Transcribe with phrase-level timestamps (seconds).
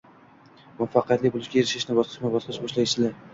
[0.79, 3.13] Muvaffaqiyatli bo’lishga erishishni bosqichma-bosqich boshlaymi